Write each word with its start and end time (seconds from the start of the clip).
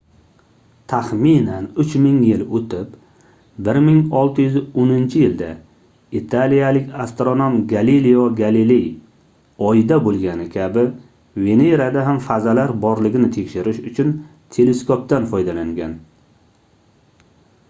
taxminan 0.91 1.65
uch 1.81 1.91
ming 2.05 2.15
yil 2.27 2.39
oʻtib 2.59 2.93
1610-yilda 3.65 5.49
italiyalik 6.21 6.89
astronom 7.03 7.59
galelio 7.73 8.23
galiley 8.39 8.81
oyda 9.73 9.99
boʻlgani 10.07 10.47
kabi 10.59 10.85
venerada 11.49 12.05
ham 12.09 12.21
fazalar 12.31 12.73
borligini 12.87 13.31
tekshirish 13.37 13.83
uchun 13.91 14.15
teleskopdan 14.57 15.29
foydalangan 15.35 15.93